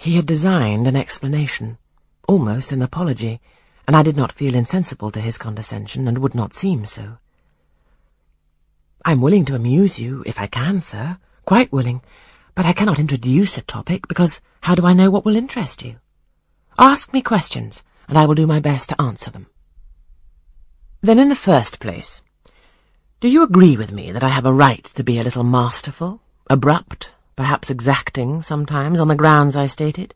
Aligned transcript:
He 0.00 0.14
had 0.14 0.26
designed 0.26 0.86
an 0.86 0.94
explanation, 0.94 1.76
almost 2.28 2.70
an 2.70 2.82
apology, 2.82 3.40
and 3.84 3.96
I 3.96 4.04
did 4.04 4.16
not 4.16 4.30
feel 4.30 4.54
insensible 4.54 5.10
to 5.10 5.20
his 5.20 5.36
condescension, 5.36 6.06
and 6.06 6.18
would 6.18 6.36
not 6.36 6.54
seem 6.54 6.86
so. 6.86 7.18
I'm 9.04 9.20
willing 9.20 9.44
to 9.46 9.56
amuse 9.56 9.98
you, 9.98 10.22
if 10.24 10.38
I 10.38 10.46
can, 10.46 10.80
sir, 10.80 11.18
quite 11.44 11.72
willing, 11.72 12.00
but 12.54 12.64
I 12.64 12.72
cannot 12.72 13.00
introduce 13.00 13.58
a 13.58 13.62
topic, 13.62 14.06
because 14.06 14.40
how 14.60 14.76
do 14.76 14.86
I 14.86 14.92
know 14.92 15.10
what 15.10 15.24
will 15.24 15.34
interest 15.34 15.84
you? 15.84 15.96
Ask 16.78 17.12
me 17.12 17.20
questions, 17.20 17.82
and 18.06 18.16
I 18.16 18.24
will 18.24 18.36
do 18.36 18.46
my 18.46 18.60
best 18.60 18.90
to 18.90 19.02
answer 19.02 19.32
them. 19.32 19.48
Then 21.00 21.18
in 21.18 21.28
the 21.28 21.34
first 21.34 21.80
place, 21.80 22.22
do 23.18 23.26
you 23.26 23.42
agree 23.42 23.76
with 23.76 23.90
me 23.90 24.12
that 24.12 24.22
I 24.22 24.28
have 24.28 24.46
a 24.46 24.54
right 24.54 24.84
to 24.94 25.02
be 25.02 25.18
a 25.18 25.24
little 25.24 25.42
masterful, 25.42 26.20
abrupt, 26.48 27.14
perhaps 27.38 27.70
exacting 27.70 28.42
sometimes 28.42 28.98
on 28.98 29.06
the 29.06 29.14
grounds 29.14 29.56
I 29.56 29.66
stated, 29.66 30.12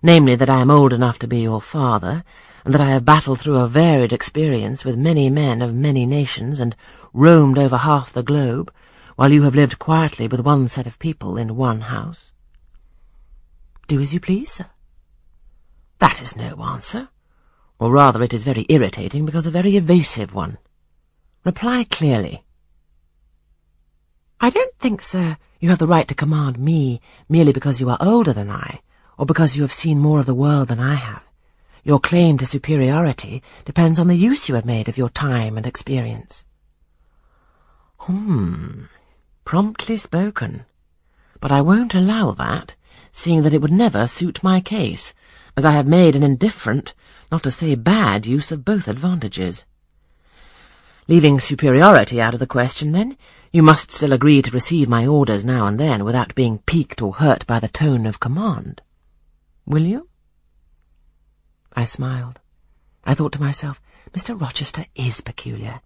namely 0.00 0.36
that 0.36 0.48
I 0.48 0.60
am 0.60 0.70
old 0.70 0.92
enough 0.92 1.18
to 1.18 1.26
be 1.26 1.40
your 1.40 1.60
father, 1.60 2.22
and 2.64 2.72
that 2.72 2.80
I 2.80 2.90
have 2.90 3.04
battled 3.04 3.40
through 3.40 3.58
a 3.58 3.66
varied 3.66 4.12
experience 4.12 4.84
with 4.84 4.96
many 4.96 5.28
men 5.28 5.60
of 5.60 5.74
many 5.74 6.06
nations, 6.06 6.60
and 6.60 6.76
roamed 7.12 7.58
over 7.58 7.78
half 7.78 8.12
the 8.12 8.22
globe, 8.22 8.72
while 9.16 9.32
you 9.32 9.42
have 9.42 9.56
lived 9.56 9.80
quietly 9.80 10.28
with 10.28 10.38
one 10.38 10.68
set 10.68 10.86
of 10.86 11.00
people 11.00 11.36
in 11.36 11.56
one 11.56 11.80
house? 11.80 12.30
Do 13.88 14.00
as 14.00 14.14
you 14.14 14.20
please, 14.20 14.52
sir. 14.52 14.66
That 15.98 16.22
is 16.22 16.36
no 16.36 16.62
answer, 16.62 17.08
or 17.80 17.90
rather 17.90 18.22
it 18.22 18.32
is 18.32 18.44
very 18.44 18.66
irritating 18.68 19.26
because 19.26 19.46
a 19.46 19.50
very 19.50 19.74
evasive 19.76 20.32
one. 20.32 20.58
Reply 21.44 21.86
clearly. 21.90 22.44
I 24.40 24.50
don't 24.50 24.78
think, 24.78 25.02
sir, 25.02 25.36
you 25.62 25.68
have 25.68 25.78
the 25.78 25.86
right 25.86 26.08
to 26.08 26.14
command 26.14 26.58
me 26.58 27.00
merely 27.28 27.52
because 27.52 27.80
you 27.80 27.88
are 27.88 27.96
older 28.00 28.32
than 28.32 28.50
I, 28.50 28.80
or 29.16 29.24
because 29.24 29.56
you 29.56 29.62
have 29.62 29.70
seen 29.70 30.00
more 30.00 30.18
of 30.18 30.26
the 30.26 30.34
world 30.34 30.66
than 30.66 30.80
I 30.80 30.96
have. 30.96 31.22
Your 31.84 32.00
claim 32.00 32.36
to 32.38 32.46
superiority 32.46 33.44
depends 33.64 34.00
on 34.00 34.08
the 34.08 34.16
use 34.16 34.48
you 34.48 34.56
have 34.56 34.64
made 34.64 34.88
of 34.88 34.98
your 34.98 35.08
time 35.08 35.56
and 35.56 35.64
experience. 35.64 36.46
Hmm, 37.98 38.86
promptly 39.44 39.96
spoken. 39.96 40.64
But 41.38 41.52
I 41.52 41.60
won't 41.60 41.94
allow 41.94 42.32
that, 42.32 42.74
seeing 43.12 43.44
that 43.44 43.54
it 43.54 43.62
would 43.62 43.70
never 43.70 44.08
suit 44.08 44.42
my 44.42 44.60
case, 44.60 45.14
as 45.56 45.64
I 45.64 45.70
have 45.70 45.86
made 45.86 46.16
an 46.16 46.24
indifferent, 46.24 46.92
not 47.30 47.44
to 47.44 47.52
say 47.52 47.76
bad, 47.76 48.26
use 48.26 48.50
of 48.50 48.64
both 48.64 48.88
advantages. 48.88 49.64
Leaving 51.12 51.38
superiority 51.38 52.22
out 52.22 52.32
of 52.32 52.40
the 52.40 52.46
question, 52.46 52.92
then, 52.92 53.18
you 53.52 53.62
must 53.62 53.90
still 53.90 54.14
agree 54.14 54.40
to 54.40 54.50
receive 54.50 54.88
my 54.88 55.06
orders 55.06 55.44
now 55.44 55.66
and 55.66 55.78
then 55.78 56.06
without 56.06 56.34
being 56.34 56.60
piqued 56.60 57.02
or 57.02 57.12
hurt 57.12 57.46
by 57.46 57.60
the 57.60 57.68
tone 57.68 58.06
of 58.06 58.18
command. 58.18 58.80
Will 59.66 59.82
you? 59.82 60.08
I 61.76 61.84
smiled. 61.84 62.40
I 63.04 63.12
thought 63.12 63.32
to 63.32 63.42
myself, 63.42 63.78
Mr. 64.14 64.40
Rochester 64.40 64.86
is 64.94 65.20
peculiar. 65.20 65.82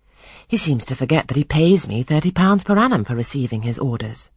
He 0.47 0.57
seems 0.57 0.85
to 0.85 0.95
forget 0.95 1.27
that 1.27 1.37
he 1.37 1.43
pays 1.43 1.89
me 1.89 2.05
thirty 2.05 2.31
pounds 2.31 2.63
per 2.63 2.79
annum 2.79 3.05
for 3.05 3.17
receiving 3.17 3.63
his 3.63 3.81
orders. 3.81 4.31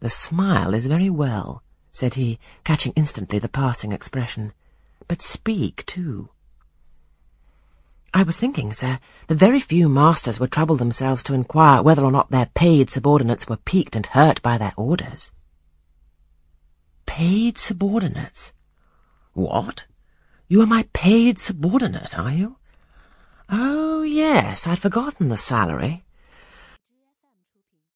The 0.00 0.10
smile 0.10 0.74
is 0.74 0.84
very 0.86 1.08
well, 1.08 1.62
said 1.94 2.12
he, 2.12 2.38
catching 2.62 2.92
instantly 2.94 3.38
the 3.38 3.48
passing 3.48 3.92
expression. 3.92 4.52
But 5.08 5.22
speak, 5.22 5.86
too. 5.86 6.28
I 8.12 8.24
was 8.24 8.38
thinking, 8.40 8.72
sir, 8.72 8.98
that 9.28 9.34
very 9.36 9.60
few 9.60 9.88
masters 9.88 10.40
would 10.40 10.50
trouble 10.50 10.76
themselves 10.76 11.22
to 11.24 11.34
inquire 11.34 11.82
whether 11.82 12.04
or 12.04 12.10
not 12.10 12.30
their 12.30 12.46
paid 12.54 12.90
subordinates 12.90 13.48
were 13.48 13.56
piqued 13.56 13.94
and 13.94 14.04
hurt 14.06 14.42
by 14.42 14.58
their 14.58 14.72
orders. 14.76 15.30
Paid 17.06 17.56
subordinates? 17.56 18.52
What? 19.32 19.86
You 20.48 20.60
are 20.60 20.66
my 20.66 20.88
paid 20.92 21.38
subordinate, 21.38 22.18
are 22.18 22.32
you? 22.32 22.56
Oh, 23.48 24.02
yes, 24.02 24.66
I'd 24.66 24.80
forgotten 24.80 25.28
the 25.28 25.36
salary. 25.36 26.04